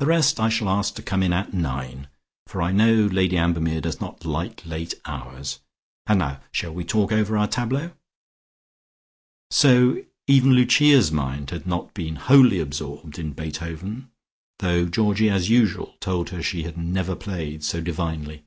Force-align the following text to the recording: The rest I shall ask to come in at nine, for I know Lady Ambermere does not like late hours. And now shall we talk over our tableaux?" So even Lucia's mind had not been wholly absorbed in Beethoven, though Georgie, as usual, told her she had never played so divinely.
The 0.00 0.04
rest 0.04 0.38
I 0.38 0.50
shall 0.50 0.68
ask 0.68 0.94
to 0.96 1.02
come 1.02 1.22
in 1.22 1.32
at 1.32 1.54
nine, 1.54 2.08
for 2.46 2.60
I 2.60 2.72
know 2.72 2.92
Lady 3.06 3.38
Ambermere 3.38 3.80
does 3.80 4.02
not 4.02 4.26
like 4.26 4.66
late 4.66 4.92
hours. 5.06 5.60
And 6.06 6.18
now 6.18 6.42
shall 6.52 6.74
we 6.74 6.84
talk 6.84 7.10
over 7.10 7.38
our 7.38 7.48
tableaux?" 7.48 7.92
So 9.50 10.04
even 10.26 10.52
Lucia's 10.52 11.10
mind 11.10 11.48
had 11.52 11.66
not 11.66 11.94
been 11.94 12.16
wholly 12.16 12.58
absorbed 12.60 13.18
in 13.18 13.32
Beethoven, 13.32 14.10
though 14.58 14.84
Georgie, 14.84 15.30
as 15.30 15.48
usual, 15.48 15.94
told 16.00 16.28
her 16.28 16.42
she 16.42 16.64
had 16.64 16.76
never 16.76 17.16
played 17.16 17.64
so 17.64 17.80
divinely. 17.80 18.44